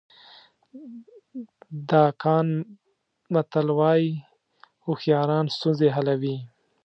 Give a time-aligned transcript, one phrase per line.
[1.89, 2.47] د اکان
[3.33, 4.09] متل وایي
[4.83, 6.37] هوښیاران ستونزې حلوي.